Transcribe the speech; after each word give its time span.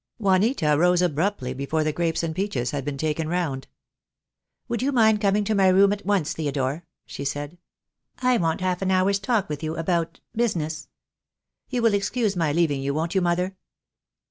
Juanita 0.17 0.75
rose 0.79 1.03
abruptly 1.03 1.53
before 1.53 1.83
the 1.83 1.93
grapes 1.93 2.23
and 2.23 2.33
peaches 2.35 2.71
had 2.71 2.83
been 2.83 2.97
taken 2.97 3.27
round. 3.29 3.67
"Would 4.67 4.81
you 4.81 4.91
mind 4.91 5.21
coming 5.21 5.43
to 5.43 5.53
my 5.53 5.67
room 5.67 5.93
at 5.93 6.07
once, 6.07 6.33
Theo 6.33 6.49
dore?" 6.49 6.85
she 7.05 7.23
said. 7.23 7.59
"I 8.17 8.37
want 8.37 8.61
half 8.61 8.81
an 8.81 8.89
hour's 8.89 9.19
talk 9.19 9.47
with 9.47 9.61
you 9.61 9.75
about— 9.75 10.19
business. 10.33 10.87
You 11.69 11.83
will 11.83 11.93
excuse 11.93 12.35
my 12.35 12.51
leaving 12.51 12.81
you, 12.81 12.95
won't 12.95 13.13
you, 13.13 13.21
mother?" 13.21 13.55